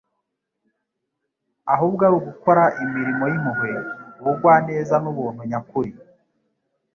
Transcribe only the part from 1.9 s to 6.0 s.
ari ugukora imirimo y'impuhwe, ubugwaneza n'ubuntu nyakuri.